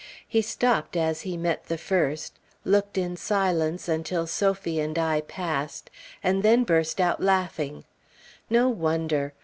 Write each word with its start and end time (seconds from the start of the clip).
He 0.27 0.41
stopped 0.41 0.97
as 0.97 1.21
he 1.21 1.37
met 1.37 1.65
the 1.67 1.77
first, 1.77 2.33
looked 2.65 2.97
in 2.97 3.15
silence 3.15 3.87
until 3.87 4.25
Sophie 4.25 4.79
and 4.79 4.97
I 4.97 5.21
passed, 5.21 5.91
and 6.23 6.41
then 6.41 6.63
burst 6.63 6.99
out 6.99 7.21
laughing. 7.21 7.83
No 8.49 8.67
wonder! 8.67 9.33